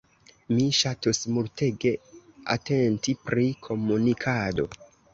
[0.53, 1.93] Mi ŝatus multege
[2.57, 4.71] atenti pri komunikado.